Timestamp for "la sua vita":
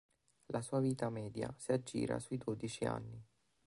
0.47-1.11